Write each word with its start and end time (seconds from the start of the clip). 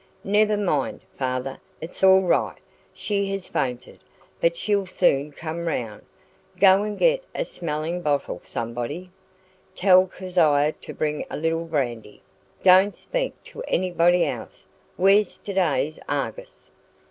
Never 0.23 0.57
mind, 0.57 1.01
father, 1.15 1.59
it's 1.79 2.03
all 2.03 2.23
right. 2.23 2.57
She 2.91 3.29
has 3.33 3.47
fainted, 3.47 3.99
but 4.39 4.57
she'll 4.57 4.87
soon 4.87 5.31
come 5.31 5.67
round. 5.67 6.01
Go 6.59 6.81
and 6.81 6.97
get 6.97 7.23
a 7.35 7.45
smelling 7.45 8.01
bottle, 8.01 8.41
somebody. 8.43 9.11
Tell 9.75 10.07
Keziah 10.07 10.71
to 10.81 10.91
bring 10.95 11.23
a 11.29 11.37
little 11.37 11.65
brandy 11.65 12.23
don't 12.63 12.95
speak 12.95 13.43
to 13.43 13.61
anybody 13.67 14.25
else. 14.25 14.65
Where's 14.97 15.37
today's 15.37 15.99
ARGUS?" 16.09 16.71